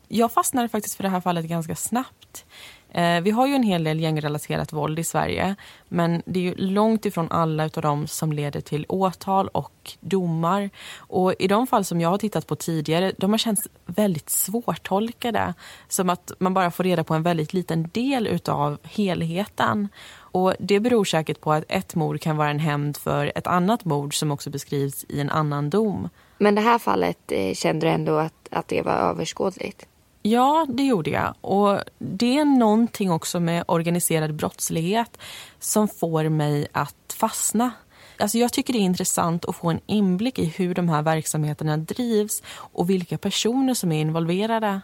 [0.08, 2.44] Jag fastnade faktiskt för det här fallet ganska snabbt.
[2.94, 5.56] Eh, vi har ju en hel del gängrelaterat våld i Sverige
[5.88, 10.70] men det är ju långt ifrån alla av dem som leder till åtal och domar.
[10.96, 15.54] Och I de fall som jag har tittat på tidigare de har känts väldigt svårtolkade.
[15.88, 19.88] Som att man bara får reda på en väldigt liten del av helheten.
[20.14, 23.84] Och Det beror säkert på att ett mord kan vara en hämnd för ett annat
[23.84, 26.08] mord som också beskrivs i en annan dom.
[26.38, 29.86] Men det här fallet eh, kände du ändå att, att det var överskådligt?
[30.22, 31.34] Ja, det gjorde jag.
[31.40, 35.18] Och Det är någonting också med organiserad brottslighet
[35.60, 37.70] som får mig att fastna.
[38.18, 41.76] Alltså jag tycker det är intressant att få en inblick i hur de här verksamheterna
[41.76, 44.80] drivs och vilka personer som är involverade.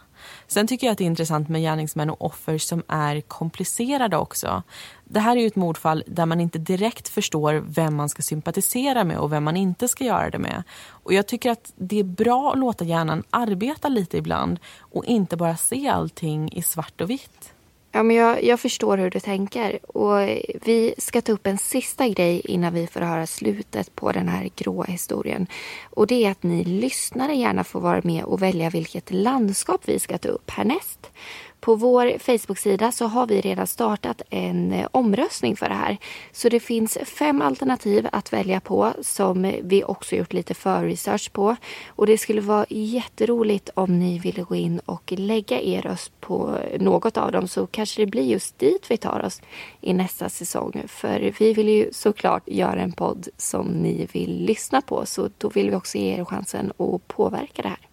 [0.47, 4.63] Sen tycker jag att det är intressant med gärningsmän och offer som är komplicerade också.
[5.03, 9.03] Det här är ju ett mordfall där man inte direkt förstår vem man ska sympatisera
[9.03, 10.63] med och vem man inte ska göra det med.
[10.87, 15.37] Och jag tycker att det är bra att låta hjärnan arbeta lite ibland och inte
[15.37, 17.53] bara se allting i svart och vitt.
[17.91, 19.79] Ja, men jag, jag förstår hur du tänker.
[19.97, 20.19] Och
[20.65, 24.49] vi ska ta upp en sista grej innan vi får höra slutet på den här
[24.55, 25.47] gråa historien.
[25.89, 29.99] Och det är att ni lyssnare gärna får vara med och välja vilket landskap vi
[29.99, 31.11] ska ta upp härnäst.
[31.59, 35.97] På vår Facebook-sida så har vi redan startat en eh, omröstning för det här.
[36.31, 41.55] Så det finns fem alternativ att välja på som vi också gjort lite förresearch på.
[41.87, 46.57] Och det skulle vara jätteroligt om ni ville gå in och lägga er röst på
[46.79, 49.41] något av dem så kanske det blir just dit vi tar oss
[49.81, 50.83] i nästa säsong.
[50.87, 55.49] För vi vill ju såklart göra en podd som ni vill lyssna på så då
[55.49, 57.88] vill vi också ge er chansen att påverka det här.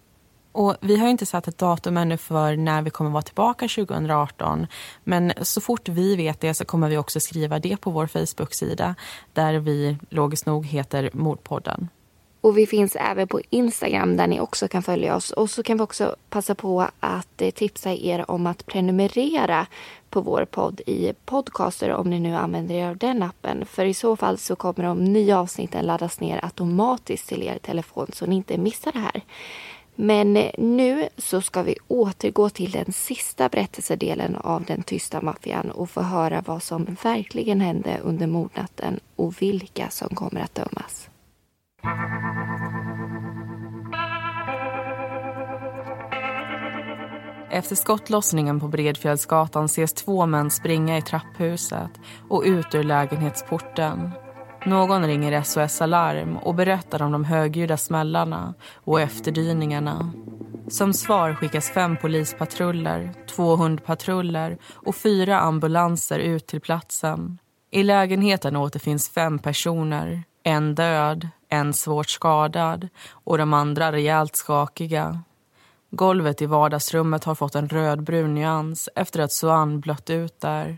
[0.57, 4.67] Och vi har inte satt ett datum ännu för när vi kommer vara tillbaka 2018.
[5.03, 8.95] Men så fort vi vet det så kommer vi också skriva det på vår Facebook-sida
[9.33, 11.89] där vi logiskt nog heter Mordpodden.
[12.41, 15.31] Och vi finns även på Instagram där ni också kan följa oss.
[15.31, 19.67] Och så kan vi också passa på att eh, tipsa er om att prenumerera
[20.09, 23.65] på vår podd i Podcaster om ni nu använder er av den appen.
[23.65, 28.07] För i så fall så kommer de nya avsnitten laddas ner automatiskt till er telefon
[28.13, 29.21] så ni inte missar det här.
[29.99, 35.89] Men nu så ska vi återgå till den sista berättelsedelen av den tysta maffian och
[35.89, 41.09] få höra vad som verkligen hände under mordnatten och vilka som kommer att dömas.
[47.51, 51.91] Efter skottlossningen på Bredfjällsgatan ses två män springa i trapphuset
[52.29, 54.11] och ut ur lägenhetsporten.
[54.67, 60.11] Någon ringer SOS Alarm och berättar om de högljudda smällarna och efterdyningarna.
[60.67, 67.37] Som svar skickas fem polispatruller, två hundpatruller och fyra ambulanser ut till platsen.
[67.71, 70.23] I lägenheten återfinns fem personer.
[70.43, 75.21] En död, en svårt skadad och de andra rejält skakiga.
[75.91, 80.77] Golvet i vardagsrummet har fått en rödbrun nyans efter att Suan blött ut där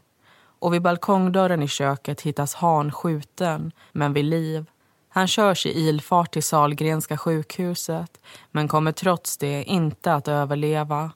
[0.59, 4.65] och vid balkongdörren i köket hittas Han skjuten, men vid liv.
[5.09, 11.11] Han körs i ilfart till Salgrenska sjukhuset men kommer trots det inte att överleva.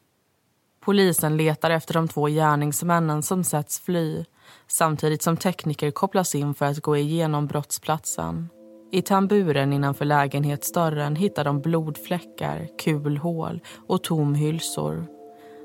[0.86, 4.26] Polisen letar efter de två gärningsmännen som setts fly
[4.68, 8.50] samtidigt som tekniker kopplas in för att gå igenom brottsplatsen.
[8.92, 15.13] I tamburen innanför lägenhetsdörren hittar de blodfläckar, kulhål och tomhylsor.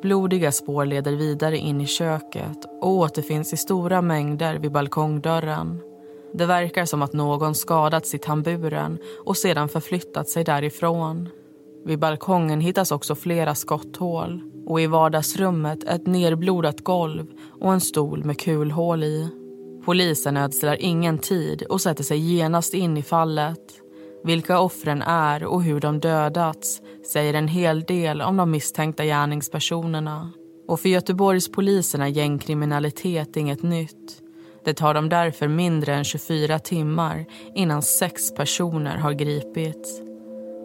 [0.02, 5.80] Blodiga spår leder vidare in i köket och återfinns i stora mängder vid balkongdörren.
[6.32, 11.28] Det verkar som att någon skadats i tamburen och sedan förflyttat sig därifrån.
[11.84, 17.26] Vid balkongen hittas också flera skotthål och i vardagsrummet ett nerblodat golv
[17.60, 19.28] och en stol med kulhål i.
[19.84, 23.82] Polisen ödslar ingen tid och sätter sig genast in i fallet.
[24.24, 26.80] Vilka offren är och hur de dödats
[27.12, 30.32] säger en hel del om de misstänkta gärningspersonerna.
[30.68, 34.22] Och för Göteborgspolisen är gängkriminalitet inget nytt.
[34.64, 40.00] Det tar dem därför mindre än 24 timmar innan sex personer har gripits.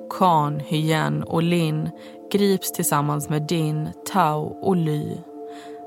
[0.09, 1.89] Khan, Hyen och Lin
[2.31, 5.17] grips tillsammans med Din, Tao och Ly.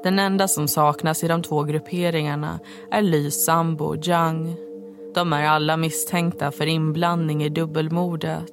[0.03, 2.61] Den enda som saknas i de två grupperingarna
[2.91, 4.66] är Lys sambo Zhang.
[5.17, 8.53] De är alla misstänkta för inblandning i dubbelmordet.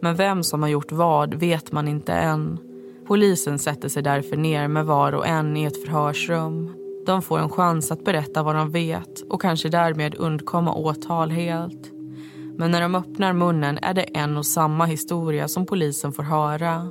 [0.00, 2.58] Men vem som har gjort vad vet man inte än.
[3.06, 6.74] Polisen sätter sig därför ner med var och en i ett förhörsrum.
[7.06, 11.92] De får en chans att berätta vad de vet och kanske därmed undkomma åtal helt.
[12.56, 16.88] Men när de öppnar munnen är det en och samma historia som polisen får höra.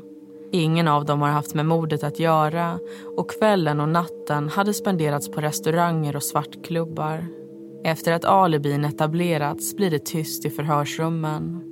[0.51, 2.79] Ingen av dem har haft med mordet att göra
[3.17, 7.44] och kvällen och natten hade spenderats på restauranger och svartklubbar.
[7.85, 11.63] Efter att alibin etablerats blir det tyst i förhörsrummen.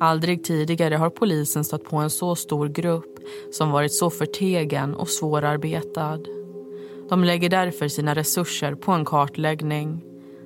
[0.00, 3.18] Aldrig tidigare har polisen stött på en så stor grupp
[3.52, 6.18] som varit så förtegen och svårarbetad.
[7.08, 10.04] De lägger därför sina resurser på en kartläggning.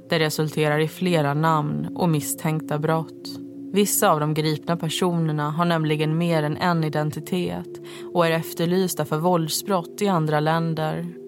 [0.08, 3.28] Det resulterar i flera namn och misstänkta brott.
[3.72, 7.80] Vissa av de gripna personerna har nämligen mer än en identitet
[8.14, 11.20] och är efterlysta för våldsbrott i andra länder.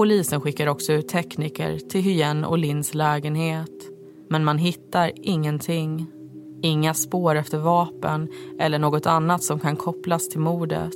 [0.00, 3.70] Polisen skickar också ut tekniker till Hyen och Lins lägenhet.
[4.28, 6.06] Men man hittar ingenting.
[6.62, 8.28] Inga spår efter vapen
[8.58, 10.94] eller något annat som kan kopplas till mordet.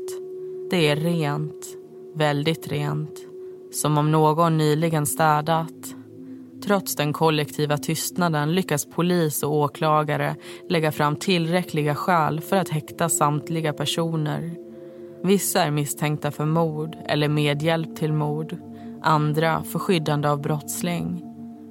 [0.70, 1.76] Det är rent.
[2.14, 3.26] Väldigt rent.
[3.72, 5.94] Som om någon nyligen städat.
[6.64, 10.36] Trots den kollektiva tystnaden lyckas polis och åklagare
[10.68, 14.56] lägga fram tillräckliga skäl för att häkta samtliga personer.
[15.22, 18.56] Vissa är misstänkta för mord eller medhjälp till mord.
[19.06, 21.22] Andra för skyddande av brottsling.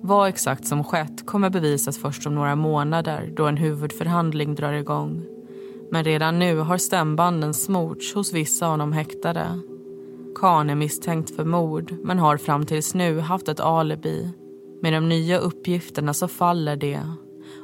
[0.01, 5.25] Vad exakt som skett kommer bevisas först om några månader då en huvudförhandling drar igång.
[5.91, 9.59] Men redan nu har stämbanden smorts hos vissa av de häktade.
[10.35, 14.29] Khan är misstänkt för mord men har fram tills nu haft ett alibi.
[14.81, 17.01] Med de nya uppgifterna så faller det.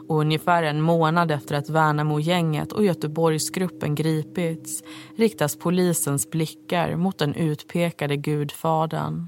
[0.08, 4.84] Och ungefär en månad efter att Värnamo-gänget och Göteborgsgruppen gripits
[5.16, 9.28] riktas polisens blickar mot den utpekade gudfadern.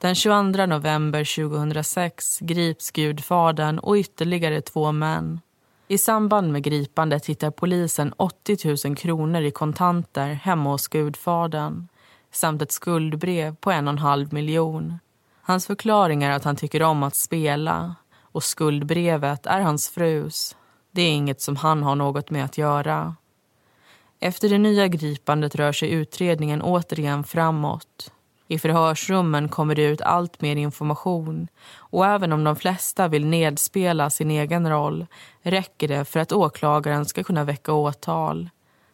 [0.00, 5.40] Den 22 november 2006 grips gudfadern och ytterligare två män.
[5.88, 11.88] I samband med gripandet hittar polisen 80 000 kronor i kontanter hemma hos gudfadern
[12.32, 14.98] samt ett skuldbrev på en och en halv miljon.
[15.42, 20.56] Hans förklaring är att han tycker om att spela och skuldbrevet är hans frus.
[20.90, 23.14] Det är inget som han har något med att göra.
[24.20, 28.12] Efter det nya gripandet rör sig utredningen återigen framåt.
[28.50, 34.10] I förhörsrummen kommer det ut allt mer information och även om de flesta vill nedspela
[34.10, 35.06] sin egen roll
[35.42, 38.50] räcker det för att åklagaren ska kunna väcka åtal.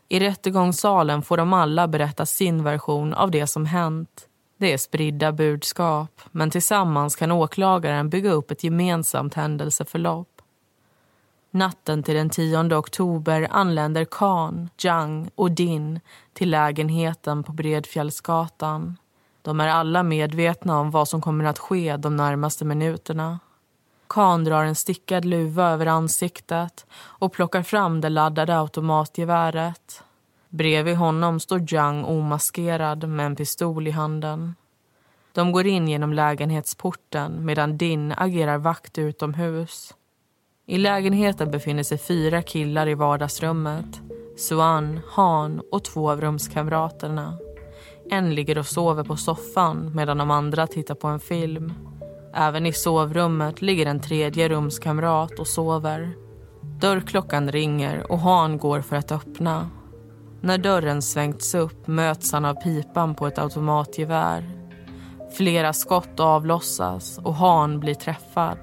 [0.09, 4.28] I rättegångssalen får de alla berätta sin version av det som hänt.
[4.59, 10.42] Det är spridda budskap, men tillsammans kan åklagaren bygga upp ett gemensamt händelseförlopp.
[11.50, 16.00] Natten till den 10 oktober anländer Khan, Zhang och Din
[16.32, 18.96] till lägenheten på Bredfjällsgatan.
[19.47, 23.38] De är alla medvetna om vad som kommer att ske de närmaste minuterna.
[24.09, 30.03] Khan drar en stickad luva över ansiktet och plockar fram det laddade automatgeväret.
[30.49, 34.55] Bredvid honom står Zhang omaskerad med en pistol i handen.
[35.32, 39.94] De går in genom lägenhetsporten medan Din agerar vakt utomhus.
[40.66, 44.01] I lägenheten befinner sig fyra killar i vardagsrummet.
[44.36, 47.38] Suan, Han och två av rumskamraterna.
[48.11, 51.72] En ligger och sover på soffan medan de andra tittar på en film.
[52.34, 56.14] Även i sovrummet ligger en tredje rumskamrat och sover.
[56.80, 59.70] Dörrklockan ringer och Han går för att öppna.
[60.40, 64.50] När dörren svängts upp möts han av pipan på ett automatgevär.
[65.36, 68.59] Flera skott avlossas och Han blir träffad.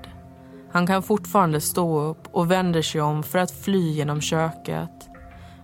[0.71, 5.02] Han kan fortfarande stå upp och vänder sig om för att fly genom köket.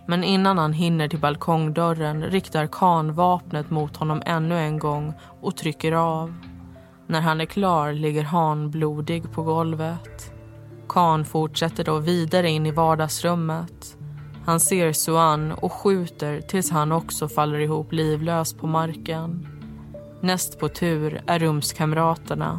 [0.09, 5.57] Men innan han hinner till balkongdörren riktar Khan vapnet mot honom ännu en gång och
[5.57, 6.33] trycker av.
[7.07, 10.31] När han är klar ligger Han blodig på golvet.
[10.87, 13.97] Khan fortsätter då vidare in i vardagsrummet.
[14.45, 19.47] Han ser Suan och skjuter tills han också faller ihop livlös på marken.
[20.21, 22.57] Näst på tur är rumskamraterna.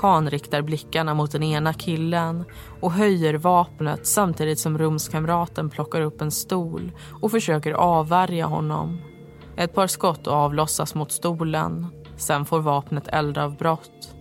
[0.00, 2.44] Khan riktar blickarna mot den ena killen
[2.80, 6.92] och höjer vapnet samtidigt som rumskamraten plockar upp en stol
[7.22, 8.98] och försöker avvärja honom.
[9.56, 11.86] Ett par skott avlossas mot stolen.
[12.16, 14.14] Sen får vapnet eldavbrott.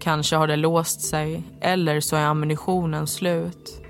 [0.00, 3.82] Kanske har det låst sig, eller så är ammunitionen slut.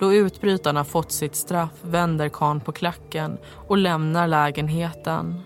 [0.00, 3.38] Då utbrytarna fått sitt straff vänder Khan på klacken
[3.68, 5.40] och lämnar lägenheten.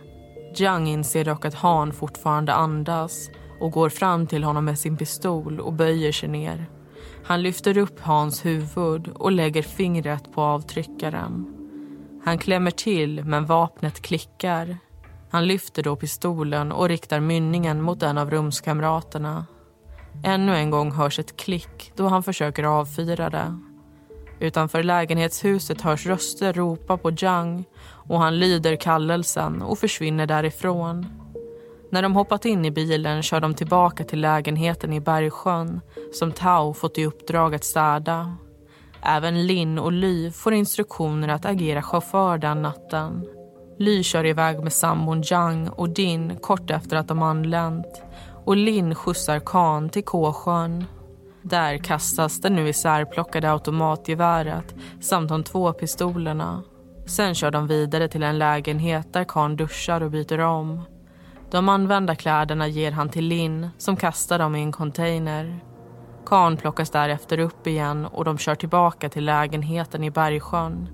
[0.56, 3.28] Jiang inser dock att Han fortfarande andas
[3.60, 6.66] och går fram till honom med sin pistol och böjer sig ner.
[7.24, 11.52] Han lyfter upp Hans huvud och lägger fingret på avtryckaren.
[12.24, 14.78] Han klämmer till, men vapnet klickar.
[15.30, 19.46] Han lyfter då pistolen och riktar mynningen mot en av rumskamraterna.
[20.24, 23.58] Ännu en gång hörs ett klick då han försöker avfyra det.
[24.40, 31.06] Utanför lägenhetshuset hörs röster ropa på Jang och han lyder kallelsen och försvinner därifrån.
[31.90, 35.80] När de hoppat in i bilen kör de tillbaka till lägenheten i Bergsjön
[36.12, 38.36] som Tao fått i uppdrag att städa.
[39.02, 43.26] Även Lin och Ly får instruktioner att agera chaufför den natten.
[43.78, 48.02] Ly kör iväg med sambon Jang och Din kort efter att de anlänt
[48.44, 50.84] och Lin skjutsar Khan till K-sjön.
[51.42, 56.62] Där kastas det nu isärplockade automatgeväret samt de två pistolerna.
[57.06, 60.82] Sen kör de vidare till en lägenhet där Khan duschar och byter om.
[61.50, 65.60] De använda kläderna ger han till Linn som kastar dem i en container.
[66.26, 70.88] Khan plockas därefter upp igen och de kör tillbaka till lägenheten i Bergsjön.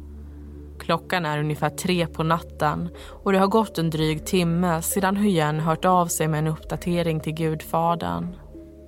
[0.80, 2.90] Klockan är ungefär tre på natten
[3.24, 7.20] och det har gått en dryg timme sedan Hyen hört av sig med en uppdatering
[7.20, 8.36] till Gudfadern.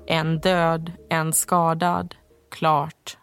[0.07, 2.15] En död, en skadad.
[2.51, 3.17] Klart.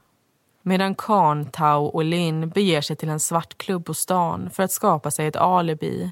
[0.64, 5.12] Medan Khan, Tao och Lin beger sig till en svartklubb på stan för att skapa
[5.12, 6.12] sig ett alibi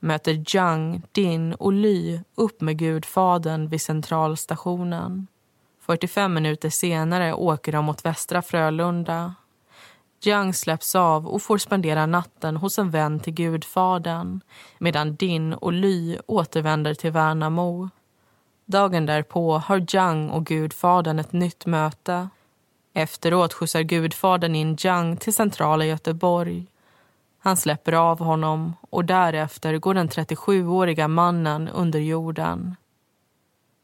[0.00, 5.26] möter Zhang, Din och Ly upp med Gudfadern vid centralstationen.
[5.80, 9.34] 45 minuter senare åker de mot Västra Frölunda.
[10.22, 14.40] Jiang släpps av och får spendera natten hos en vän till Gudfadern
[14.78, 17.88] medan Din och Ly återvänder till Värnamo.
[18.66, 22.28] Dagen därpå har Jiang och Gudfadern ett nytt möte.
[22.94, 26.66] Efteråt skjutsar Gudfadern in Jiang till centrala Göteborg.
[27.38, 32.76] Han släpper av honom och därefter går den 37-åriga mannen under jorden.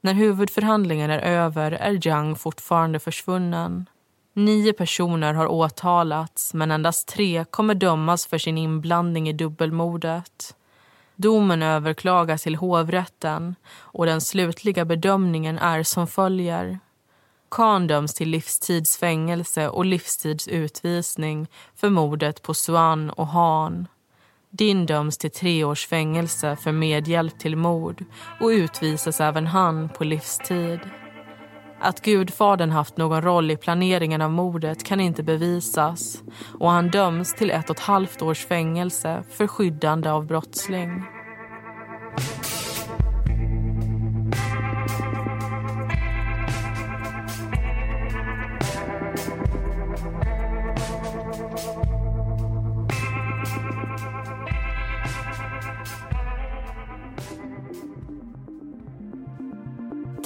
[0.01, 3.87] När huvudförhandlingen är över är Jiang fortfarande försvunnen.
[4.33, 10.57] Nio personer har åtalats men endast tre kommer dömas för sin inblandning i dubbelmordet.
[11.17, 16.79] Domen överklagas till hovrätten och den slutliga bedömningen är som följer.
[17.55, 21.47] Khan döms till livstidsfängelse och livstidsutvisning
[21.77, 23.89] för mordet på Swan och Han.
[24.51, 28.05] Din döms till tre års fängelse för medhjälp till mord
[28.41, 30.81] och utvisas även han på livstid.
[31.81, 36.23] Att gudfadern haft någon roll i planeringen av mordet kan inte bevisas
[36.59, 41.14] och han döms till ett och ett halvt års fängelse för skyddande av brottsling.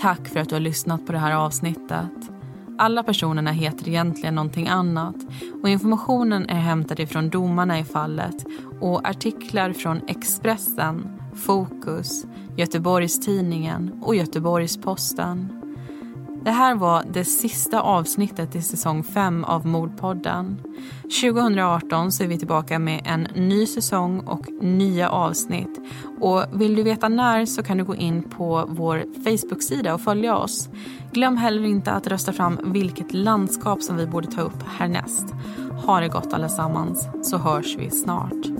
[0.01, 2.31] Tack för att du har lyssnat på det här avsnittet.
[2.79, 5.17] Alla personerna heter egentligen någonting annat
[5.63, 8.47] och informationen är hämtad ifrån domarna i fallet
[8.81, 12.25] och artiklar från Expressen, Fokus,
[12.57, 15.58] Göteborgs-Tidningen och Göteborgs-Posten.
[16.49, 20.61] Det här var det sista avsnittet i säsong 5 av Mordpodden.
[21.03, 25.81] 2018 så är vi tillbaka med en ny säsong och nya avsnitt.
[26.21, 30.37] Och vill du veta när så kan du gå in på vår Facebook-sida och följa
[30.37, 30.69] oss.
[31.13, 35.35] Glöm heller inte att rösta fram vilket landskap som vi borde ta upp härnäst.
[35.87, 38.58] Ha det gott allesammans så hörs vi snart.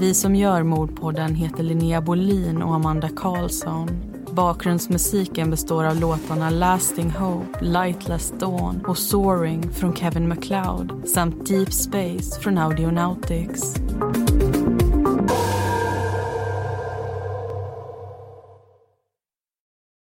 [0.00, 3.88] Vi som gör Mordpodden heter Linnea Bolin och Amanda Karlsson.
[4.32, 11.72] Bakgrundsmusiken består av låtarna Lasting Hope, Lightless Dawn och Soaring från Kevin MacLeod samt Deep
[11.72, 13.74] Space från Audionautics.